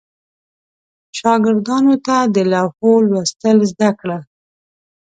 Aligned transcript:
شاګردانو 1.17 1.95
ته 2.05 2.15
د 2.35 2.37
لوحو 2.51 2.91
لوستل 3.09 3.57
زده 3.71 3.89
کړل. 3.99 4.21